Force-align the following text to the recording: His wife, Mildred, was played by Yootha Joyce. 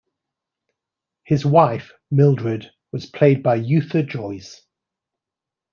His 1.25 1.45
wife, 1.45 1.91
Mildred, 2.09 2.71
was 2.91 3.05
played 3.05 3.43
by 3.43 3.59
Yootha 3.59 4.01
Joyce. 4.07 4.63